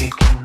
taking 0.00 0.39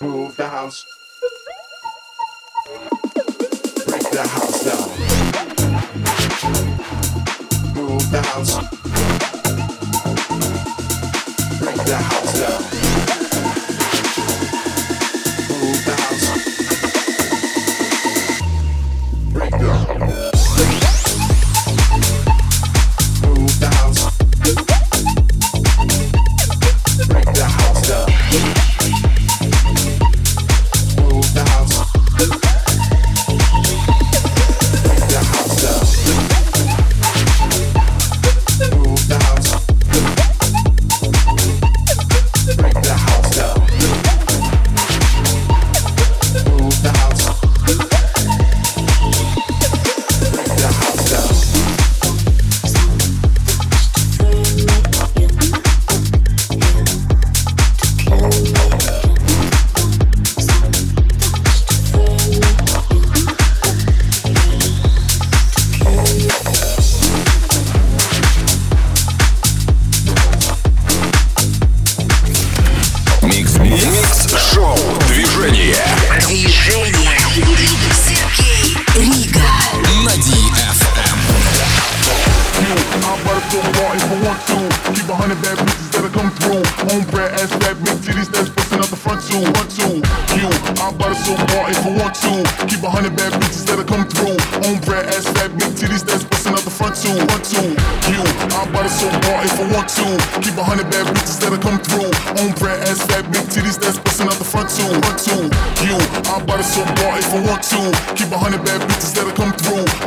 Move 0.00 0.36
the 0.36 0.48
house. 0.48 0.86
Break 3.86 4.10
the 4.12 4.28
house 4.28 4.64
down. 4.64 4.88
Move 7.74 8.10
the 8.12 8.22
house. 8.22 8.54
Break 11.58 11.76
the 11.84 11.96
house 11.96 12.32
down. 12.38 12.62
Move 15.50 15.87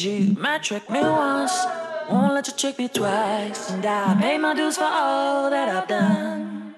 you 0.00 0.34
might 0.38 0.62
trick 0.62 0.88
me 0.90 1.00
once, 1.00 1.66
won't 2.10 2.34
let 2.34 2.46
you 2.48 2.54
trick 2.54 2.78
me 2.78 2.88
twice. 2.88 3.70
And 3.70 3.84
I 3.84 4.16
paid 4.20 4.38
my 4.38 4.54
dues 4.54 4.76
for 4.76 4.84
all 4.84 5.50
that 5.50 5.68
I've 5.68 5.88
done. 5.88 6.74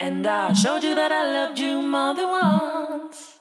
And 0.00 0.26
I 0.26 0.52
showed 0.52 0.82
you 0.82 0.94
that 0.94 1.12
I 1.12 1.32
loved 1.32 1.58
you 1.58 1.82
more 1.82 2.14
than 2.14 2.28
once. 2.28 3.38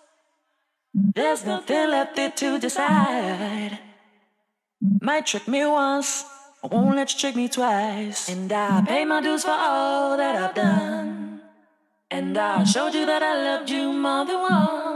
There's 0.94 1.46
nothing 1.46 1.90
left 1.90 2.16
there 2.16 2.32
to 2.32 2.60
decide. 2.60 3.80
Might 5.02 5.26
trick 5.26 5.48
me 5.48 5.66
once, 5.66 6.26
won't 6.64 6.96
let 6.96 7.14
you 7.14 7.20
trick 7.20 7.36
me 7.36 7.48
twice. 7.50 8.30
And 8.30 8.52
I 8.52 8.82
paid 8.82 9.06
my 9.06 9.22
dues 9.22 9.44
for 9.44 9.52
all 9.52 10.18
that 10.18 10.36
I've 10.36 10.56
done. 10.56 11.42
And 12.10 12.38
I 12.38 12.64
showed 12.64 12.94
you 12.94 13.06
that 13.06 13.24
I 13.24 13.34
loved 13.44 13.70
you 13.70 13.92
more 13.92 14.26
than 14.26 14.40
once. 14.40 14.93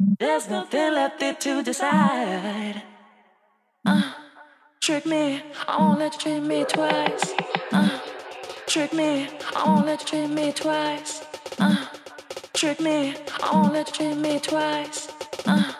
There's 0.00 0.48
nothing 0.48 0.94
left 0.94 1.18
there 1.18 1.34
to 1.34 1.60
decide. 1.60 2.82
Uh, 3.84 4.12
trick 4.80 5.04
me, 5.04 5.42
I 5.66 5.76
won't 5.76 5.98
let 5.98 6.12
you 6.14 6.20
treat 6.20 6.40
me 6.40 6.64
twice. 6.64 7.34
Uh, 7.72 7.98
trick 8.68 8.92
me, 8.92 9.28
I 9.56 9.64
won't 9.66 9.86
let 9.86 10.00
you 10.00 10.06
treat 10.06 10.30
me 10.30 10.52
twice. 10.52 11.26
Uh, 11.58 11.86
trick 12.52 12.80
me, 12.80 13.16
I 13.42 13.52
won't 13.52 13.72
let 13.72 13.88
you 13.88 13.94
treat 14.14 14.18
me 14.18 14.38
twice. 14.38 15.12
Uh, 15.44 15.74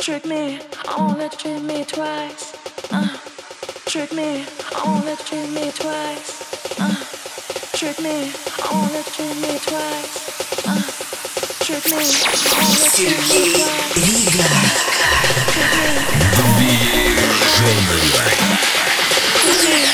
trick 0.00 0.26
me, 0.26 0.60
I 0.86 0.96
won't 0.98 1.18
let 1.18 1.32
you 1.32 1.52
treat 1.54 1.62
me 1.62 1.84
twice. 1.86 2.92
Uh, 2.92 3.16
trick 3.86 4.12
me, 4.12 4.44
I 4.74 4.82
won't 4.84 5.06
let 5.06 5.32
you 5.32 5.46
treat 5.46 5.50
me 5.54 5.70
twice. 5.70 6.78
Uh, 6.78 6.94
trick 7.74 8.00
me, 8.00 8.32
I 8.62 8.68
won't 8.70 8.92
let 8.92 9.06
you 9.06 9.24
treat 9.24 9.40
me 9.40 9.58
twice. 9.60 10.68
Uh, 10.68 10.95
Сергей 12.93 13.65
Рига. 13.95 14.45
Движение. 19.43 19.91